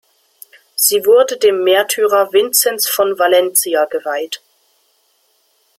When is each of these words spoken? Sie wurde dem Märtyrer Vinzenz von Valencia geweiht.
Sie 0.73 1.05
wurde 1.05 1.37
dem 1.37 1.63
Märtyrer 1.63 2.33
Vinzenz 2.33 2.87
von 2.87 3.19
Valencia 3.19 3.85
geweiht. 3.85 4.41